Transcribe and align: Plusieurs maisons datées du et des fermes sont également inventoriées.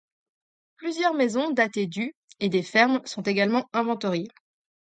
Plusieurs 0.77 1.13
maisons 1.13 1.51
datées 1.51 1.85
du 1.85 2.15
et 2.39 2.49
des 2.49 2.63
fermes 2.63 3.01
sont 3.05 3.21
également 3.21 3.69
inventoriées. 3.71 4.29